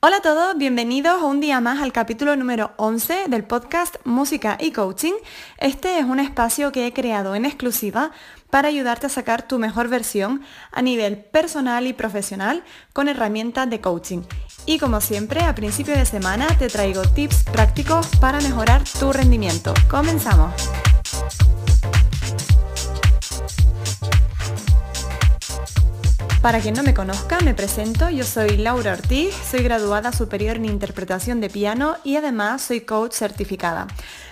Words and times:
Hola 0.00 0.18
a 0.18 0.22
todos, 0.22 0.56
bienvenidos 0.56 1.20
un 1.22 1.40
día 1.40 1.60
más 1.60 1.82
al 1.82 1.92
capítulo 1.92 2.36
número 2.36 2.70
11 2.76 3.24
del 3.26 3.42
podcast 3.42 3.96
Música 4.04 4.56
y 4.60 4.70
Coaching. 4.70 5.14
Este 5.58 5.98
es 5.98 6.04
un 6.04 6.20
espacio 6.20 6.70
que 6.70 6.86
he 6.86 6.92
creado 6.92 7.34
en 7.34 7.44
exclusiva 7.44 8.12
para 8.48 8.68
ayudarte 8.68 9.06
a 9.06 9.08
sacar 9.08 9.48
tu 9.48 9.58
mejor 9.58 9.88
versión 9.88 10.42
a 10.70 10.82
nivel 10.82 11.16
personal 11.18 11.88
y 11.88 11.94
profesional 11.94 12.62
con 12.92 13.08
herramientas 13.08 13.68
de 13.68 13.80
coaching. 13.80 14.22
Y 14.66 14.78
como 14.78 15.00
siempre, 15.00 15.40
a 15.40 15.56
principio 15.56 15.94
de 15.94 16.06
semana 16.06 16.46
te 16.58 16.68
traigo 16.68 17.02
tips 17.02 17.42
prácticos 17.42 18.06
para 18.20 18.40
mejorar 18.40 18.84
tu 19.00 19.12
rendimiento. 19.12 19.74
Comenzamos. 19.90 20.52
Para 26.42 26.60
quien 26.60 26.74
no 26.74 26.84
me 26.84 26.94
conozca, 26.94 27.40
me 27.40 27.52
presento, 27.52 28.10
yo 28.10 28.22
soy 28.22 28.58
Laura 28.58 28.92
Ortiz, 28.92 29.34
soy 29.50 29.64
graduada 29.64 30.12
superior 30.12 30.54
en 30.54 30.66
interpretación 30.66 31.40
de 31.40 31.50
piano 31.50 31.96
y 32.04 32.14
además 32.14 32.62
soy 32.62 32.82
coach 32.82 33.12
certificada. 33.12 33.88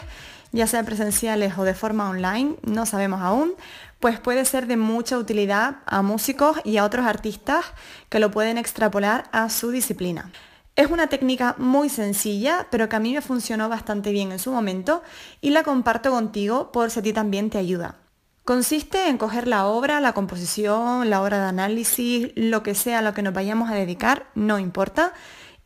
ya 0.52 0.66
sea 0.66 0.82
presenciales 0.82 1.58
o 1.58 1.64
de 1.64 1.74
forma 1.74 2.08
online, 2.08 2.56
no 2.62 2.86
sabemos 2.86 3.20
aún, 3.20 3.52
pues 4.00 4.20
puede 4.20 4.46
ser 4.46 4.66
de 4.66 4.78
mucha 4.78 5.18
utilidad 5.18 5.76
a 5.84 6.00
músicos 6.00 6.56
y 6.64 6.78
a 6.78 6.84
otros 6.84 7.04
artistas 7.04 7.66
que 8.08 8.20
lo 8.20 8.30
pueden 8.30 8.56
extrapolar 8.56 9.24
a 9.32 9.50
su 9.50 9.70
disciplina. 9.70 10.30
Es 10.74 10.90
una 10.90 11.08
técnica 11.08 11.54
muy 11.58 11.90
sencilla, 11.90 12.66
pero 12.70 12.88
que 12.88 12.96
a 12.96 13.00
mí 13.00 13.12
me 13.12 13.20
funcionó 13.20 13.68
bastante 13.68 14.10
bien 14.10 14.32
en 14.32 14.38
su 14.38 14.50
momento 14.52 15.02
y 15.42 15.50
la 15.50 15.64
comparto 15.64 16.10
contigo 16.10 16.72
por 16.72 16.90
si 16.90 17.00
a 17.00 17.02
ti 17.02 17.12
también 17.12 17.50
te 17.50 17.58
ayuda. 17.58 17.96
Consiste 18.44 19.08
en 19.08 19.18
coger 19.18 19.46
la 19.46 19.66
obra, 19.66 20.00
la 20.00 20.14
composición, 20.14 21.10
la 21.10 21.20
hora 21.20 21.38
de 21.40 21.46
análisis, 21.46 22.32
lo 22.36 22.62
que 22.62 22.74
sea 22.74 23.00
a 23.00 23.02
lo 23.02 23.12
que 23.12 23.22
nos 23.22 23.34
vayamos 23.34 23.70
a 23.70 23.74
dedicar, 23.74 24.26
no 24.34 24.58
importa, 24.58 25.12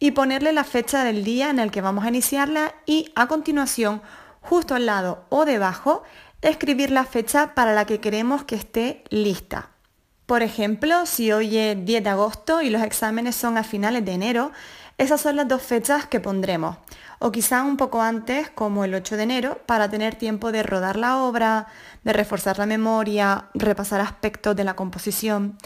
y 0.01 0.11
ponerle 0.11 0.53
la 0.53 0.65
fecha 0.65 1.05
del 1.05 1.25
día 1.25 1.51
en 1.51 1.61
el 1.61 1.71
que 1.71 1.81
vamos 1.81 2.05
a 2.05 2.09
iniciarla 2.09 2.75
y 2.85 3.13
a 3.15 3.29
continuación, 3.29 4.03
justo 4.41 4.75
al 4.75 4.87
lado 4.87 5.25
o 5.29 5.45
debajo, 5.45 6.03
escribir 6.43 6.91
la 6.91 7.05
fecha 7.05 7.55
para 7.55 7.75
la 7.75 7.87
que 7.87 8.01
queremos 8.01 8.45
que 8.45 8.57
esté 8.57 9.05
lista. 9.09 9.71
Por 10.27 10.43
ejemplo, 10.43 11.07
si 11.07 11.31
hoy 11.31 11.57
es 11.57 11.85
10 11.85 12.03
de 12.03 12.11
agosto 12.11 12.61
y 12.61 12.69
los 12.69 12.83
exámenes 12.83 13.37
son 13.37 13.57
a 13.57 13.63
finales 13.63 14.05
de 14.05 14.13
enero, 14.13 14.51
esas 14.99 15.21
son 15.21 15.37
las 15.37 15.47
dos 15.47 15.63
fechas 15.63 16.07
que 16.07 16.21
pondremos. 16.21 16.79
O 17.19 17.31
quizá 17.31 17.63
un 17.63 17.77
poco 17.77 18.01
antes, 18.01 18.49
como 18.51 18.85
el 18.85 18.95
8 18.95 19.17
de 19.17 19.23
enero, 19.23 19.61
para 19.67 19.91
tener 19.91 20.15
tiempo 20.15 20.53
de 20.53 20.63
rodar 20.63 20.97
la 20.97 21.19
obra, 21.19 21.67
de 22.03 22.13
reforzar 22.13 22.59
la 22.59 22.67
memoria, 22.67 23.47
repasar 23.55 24.01
aspectos 24.01 24.57
de 24.57 24.65
la 24.65 24.75
composición. 24.75 25.59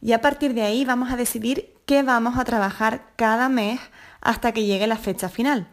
Y 0.00 0.12
a 0.12 0.20
partir 0.20 0.54
de 0.54 0.62
ahí 0.62 0.84
vamos 0.84 1.12
a 1.12 1.16
decidir 1.16 1.74
qué 1.86 2.02
vamos 2.02 2.38
a 2.38 2.44
trabajar 2.44 3.02
cada 3.14 3.48
mes 3.48 3.80
hasta 4.20 4.52
que 4.52 4.64
llegue 4.64 4.86
la 4.86 4.96
fecha 4.96 5.28
final. 5.28 5.68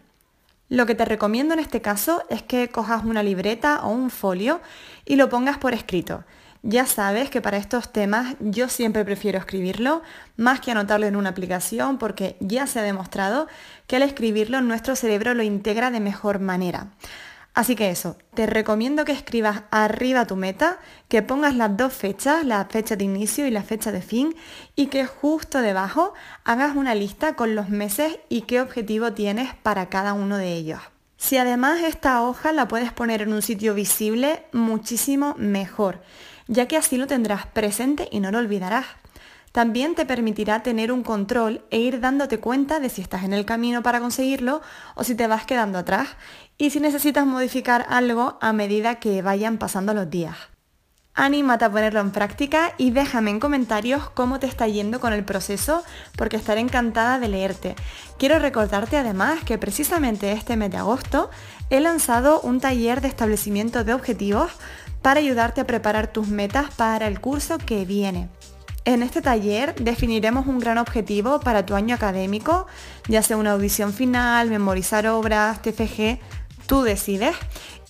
Lo 0.67 0.85
que 0.85 0.93
te 0.93 1.05
recomiendo 1.05 1.55
en 1.55 1.59
este 1.59 1.81
caso 1.81 2.23
es 2.29 2.43
que 2.43 2.69
cojas 2.69 3.03
una 3.03 3.23
libreta 3.23 3.81
o 3.83 3.89
un 3.89 4.11
folio 4.11 4.61
y 5.03 5.15
lo 5.15 5.29
pongas 5.29 5.57
por 5.57 5.73
escrito. 5.73 6.25
Ya 6.61 6.85
sabes 6.85 7.29
que 7.29 7.41
para 7.41 7.57
estos 7.57 7.93
temas 7.93 8.35
yo 8.41 8.67
siempre 8.67 9.05
prefiero 9.05 9.39
escribirlo 9.39 10.01
más 10.35 10.59
que 10.59 10.71
anotarlo 10.71 11.05
en 11.05 11.15
una 11.15 11.29
aplicación 11.29 11.97
porque 11.97 12.35
ya 12.41 12.67
se 12.67 12.79
ha 12.79 12.83
demostrado 12.83 13.47
que 13.87 13.95
al 13.95 14.01
escribirlo 14.01 14.59
nuestro 14.59 14.97
cerebro 14.97 15.33
lo 15.33 15.43
integra 15.43 15.89
de 15.89 16.01
mejor 16.01 16.39
manera. 16.39 16.87
Así 17.53 17.75
que 17.75 17.89
eso, 17.89 18.17
te 18.33 18.45
recomiendo 18.45 19.05
que 19.05 19.13
escribas 19.13 19.63
arriba 19.71 20.27
tu 20.27 20.35
meta, 20.35 20.79
que 21.07 21.21
pongas 21.21 21.55
las 21.55 21.75
dos 21.75 21.93
fechas, 21.93 22.45
la 22.45 22.65
fecha 22.65 22.95
de 22.95 23.05
inicio 23.05 23.47
y 23.47 23.51
la 23.51 23.63
fecha 23.63 23.91
de 23.91 24.01
fin, 24.01 24.35
y 24.75 24.87
que 24.87 25.05
justo 25.05 25.59
debajo 25.59 26.13
hagas 26.43 26.75
una 26.75 26.93
lista 26.93 27.35
con 27.35 27.55
los 27.55 27.69
meses 27.69 28.19
y 28.29 28.41
qué 28.41 28.61
objetivo 28.61 29.13
tienes 29.13 29.55
para 29.55 29.89
cada 29.89 30.13
uno 30.13 30.37
de 30.37 30.53
ellos. 30.53 30.79
Si 31.17 31.37
además 31.37 31.81
esta 31.81 32.21
hoja 32.21 32.53
la 32.53 32.67
puedes 32.67 32.93
poner 32.93 33.21
en 33.21 33.33
un 33.33 33.41
sitio 33.41 33.73
visible, 33.73 34.43
muchísimo 34.53 35.35
mejor 35.37 36.01
ya 36.49 36.67
que 36.67 36.75
así 36.75 36.97
lo 36.97 37.07
tendrás 37.07 37.45
presente 37.45 38.09
y 38.11 38.19
no 38.19 38.31
lo 38.31 38.39
olvidarás. 38.39 38.87
También 39.51 39.95
te 39.95 40.05
permitirá 40.05 40.61
tener 40.61 40.91
un 40.91 41.03
control 41.03 41.63
e 41.69 41.79
ir 41.79 42.01
dándote 42.01 42.39
cuenta 42.39 42.79
de 42.79 42.89
si 42.89 43.01
estás 43.01 43.23
en 43.23 43.33
el 43.33 43.45
camino 43.45 43.81
para 43.81 43.99
conseguirlo 43.99 44.61
o 44.95 45.03
si 45.03 45.15
te 45.15 45.27
vas 45.27 45.45
quedando 45.45 45.77
atrás 45.77 46.09
y 46.57 46.71
si 46.71 46.79
necesitas 46.79 47.25
modificar 47.25 47.85
algo 47.89 48.37
a 48.41 48.51
medida 48.51 48.95
que 48.95 49.21
vayan 49.21 49.57
pasando 49.57 49.93
los 49.93 50.09
días. 50.09 50.35
Anímate 51.21 51.65
a 51.65 51.69
ponerlo 51.69 51.99
en 51.99 52.11
práctica 52.11 52.73
y 52.77 52.91
déjame 52.91 53.29
en 53.29 53.41
comentarios 53.41 54.09
cómo 54.11 54.39
te 54.39 54.47
está 54.47 54.69
yendo 54.69 55.01
con 55.01 55.11
el 55.11 55.25
proceso 55.25 55.83
porque 56.15 56.37
estaré 56.37 56.61
encantada 56.61 57.19
de 57.19 57.27
leerte. 57.27 57.75
Quiero 58.17 58.39
recordarte 58.39 58.95
además 58.95 59.43
que 59.43 59.57
precisamente 59.57 60.31
este 60.31 60.55
mes 60.55 60.71
de 60.71 60.77
agosto 60.77 61.29
he 61.69 61.81
lanzado 61.81 62.39
un 62.39 62.61
taller 62.61 63.01
de 63.01 63.09
establecimiento 63.09 63.83
de 63.83 63.93
objetivos 63.93 64.49
para 65.01 65.19
ayudarte 65.19 65.59
a 65.59 65.67
preparar 65.67 66.07
tus 66.07 66.29
metas 66.29 66.73
para 66.75 67.07
el 67.07 67.19
curso 67.19 67.57
que 67.57 67.83
viene. 67.83 68.29
En 68.85 69.03
este 69.03 69.21
taller 69.21 69.75
definiremos 69.75 70.47
un 70.47 70.59
gran 70.59 70.77
objetivo 70.77 71.41
para 71.41 71.65
tu 71.65 71.75
año 71.75 71.95
académico, 71.95 72.65
ya 73.09 73.21
sea 73.23 73.35
una 73.35 73.51
audición 73.51 73.91
final, 73.91 74.49
memorizar 74.49 75.05
obras, 75.07 75.61
TFG, 75.61 76.17
tú 76.69 76.83
decides, 76.83 77.35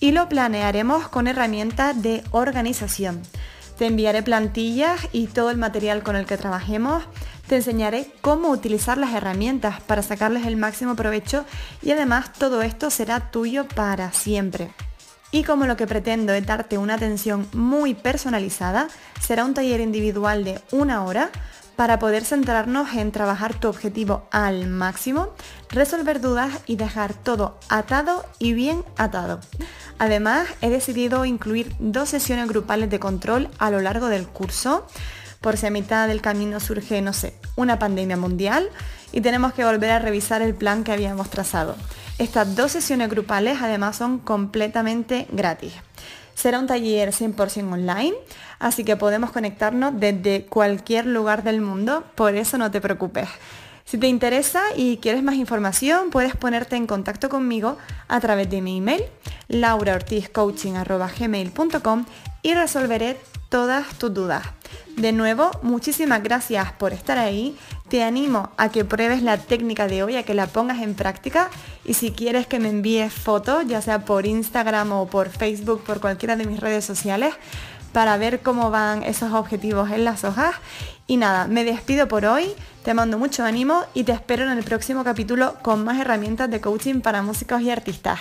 y 0.00 0.12
lo 0.12 0.26
planearemos 0.30 1.06
con 1.08 1.28
herramientas 1.28 2.02
de 2.02 2.24
organización. 2.30 3.20
Te 3.76 3.86
enviaré 3.86 4.22
plantillas 4.22 5.06
y 5.12 5.26
todo 5.26 5.50
el 5.50 5.58
material 5.58 6.02
con 6.02 6.16
el 6.16 6.24
que 6.24 6.38
trabajemos. 6.38 7.04
Te 7.46 7.56
enseñaré 7.56 8.10
cómo 8.22 8.48
utilizar 8.48 8.96
las 8.96 9.12
herramientas 9.12 9.82
para 9.82 10.02
sacarles 10.02 10.46
el 10.46 10.56
máximo 10.56 10.96
provecho 10.96 11.44
y 11.82 11.90
además 11.90 12.32
todo 12.32 12.62
esto 12.62 12.88
será 12.88 13.30
tuyo 13.30 13.68
para 13.68 14.12
siempre. 14.12 14.72
Y 15.30 15.44
como 15.44 15.66
lo 15.66 15.76
que 15.76 15.86
pretendo 15.86 16.32
es 16.32 16.46
darte 16.46 16.78
una 16.78 16.94
atención 16.94 17.46
muy 17.52 17.92
personalizada, 17.92 18.88
será 19.20 19.44
un 19.44 19.52
taller 19.52 19.80
individual 19.80 20.42
de 20.42 20.58
una 20.72 21.04
hora 21.04 21.30
para 21.80 21.98
poder 21.98 22.26
centrarnos 22.26 22.92
en 22.92 23.10
trabajar 23.10 23.58
tu 23.58 23.66
objetivo 23.66 24.28
al 24.30 24.66
máximo, 24.66 25.30
resolver 25.70 26.20
dudas 26.20 26.60
y 26.66 26.76
dejar 26.76 27.14
todo 27.14 27.58
atado 27.70 28.26
y 28.38 28.52
bien 28.52 28.84
atado. 28.98 29.40
Además, 29.98 30.46
he 30.60 30.68
decidido 30.68 31.24
incluir 31.24 31.74
dos 31.78 32.10
sesiones 32.10 32.48
grupales 32.48 32.90
de 32.90 33.00
control 33.00 33.48
a 33.56 33.70
lo 33.70 33.80
largo 33.80 34.08
del 34.08 34.28
curso, 34.28 34.86
por 35.40 35.56
si 35.56 35.68
a 35.68 35.70
mitad 35.70 36.06
del 36.06 36.20
camino 36.20 36.60
surge, 36.60 37.00
no 37.00 37.14
sé, 37.14 37.32
una 37.56 37.78
pandemia 37.78 38.18
mundial 38.18 38.68
y 39.10 39.22
tenemos 39.22 39.54
que 39.54 39.64
volver 39.64 39.92
a 39.92 40.00
revisar 40.00 40.42
el 40.42 40.54
plan 40.54 40.84
que 40.84 40.92
habíamos 40.92 41.30
trazado. 41.30 41.76
Estas 42.18 42.56
dos 42.56 42.72
sesiones 42.72 43.08
grupales 43.08 43.56
además 43.62 43.96
son 43.96 44.18
completamente 44.18 45.28
gratis. 45.32 45.72
Será 46.34 46.58
un 46.58 46.66
taller 46.66 47.12
100% 47.12 47.72
online, 47.72 48.14
así 48.58 48.84
que 48.84 48.96
podemos 48.96 49.30
conectarnos 49.30 49.92
desde 49.98 50.46
cualquier 50.46 51.04
lugar 51.06 51.42
del 51.42 51.60
mundo, 51.60 52.04
por 52.14 52.34
eso 52.34 52.56
no 52.58 52.70
te 52.70 52.80
preocupes. 52.80 53.28
Si 53.84 53.98
te 53.98 54.06
interesa 54.06 54.62
y 54.76 54.98
quieres 54.98 55.24
más 55.24 55.34
información, 55.34 56.10
puedes 56.10 56.36
ponerte 56.36 56.76
en 56.76 56.86
contacto 56.86 57.28
conmigo 57.28 57.76
a 58.06 58.20
través 58.20 58.48
de 58.48 58.62
mi 58.62 58.78
email, 58.78 59.02
lauraortizcoaching.gmail.com 59.48 62.04
y 62.42 62.54
resolveré 62.54 63.18
todas 63.48 63.88
tus 63.98 64.14
dudas. 64.14 64.44
De 64.96 65.12
nuevo, 65.12 65.50
muchísimas 65.62 66.22
gracias 66.22 66.72
por 66.72 66.92
estar 66.92 67.18
ahí. 67.18 67.56
Te 67.90 68.04
animo 68.04 68.50
a 68.56 68.68
que 68.68 68.84
pruebes 68.84 69.20
la 69.20 69.36
técnica 69.36 69.88
de 69.88 70.04
hoy, 70.04 70.14
a 70.14 70.22
que 70.22 70.32
la 70.32 70.46
pongas 70.46 70.80
en 70.80 70.94
práctica 70.94 71.50
y 71.84 71.94
si 71.94 72.12
quieres 72.12 72.46
que 72.46 72.60
me 72.60 72.68
envíes 72.68 73.12
fotos, 73.12 73.66
ya 73.66 73.82
sea 73.82 74.04
por 74.04 74.26
Instagram 74.26 74.92
o 74.92 75.06
por 75.08 75.28
Facebook, 75.28 75.82
por 75.82 76.00
cualquiera 76.00 76.36
de 76.36 76.46
mis 76.46 76.60
redes 76.60 76.84
sociales, 76.84 77.34
para 77.92 78.16
ver 78.16 78.42
cómo 78.42 78.70
van 78.70 79.02
esos 79.02 79.32
objetivos 79.32 79.90
en 79.90 80.04
las 80.04 80.22
hojas. 80.22 80.54
Y 81.08 81.16
nada, 81.16 81.48
me 81.48 81.64
despido 81.64 82.06
por 82.06 82.26
hoy, 82.26 82.52
te 82.84 82.94
mando 82.94 83.18
mucho 83.18 83.42
ánimo 83.44 83.82
y 83.92 84.04
te 84.04 84.12
espero 84.12 84.44
en 84.44 84.56
el 84.56 84.62
próximo 84.62 85.02
capítulo 85.02 85.56
con 85.60 85.82
más 85.82 85.98
herramientas 85.98 86.48
de 86.48 86.60
coaching 86.60 87.00
para 87.00 87.22
músicos 87.22 87.60
y 87.60 87.72
artistas. 87.72 88.20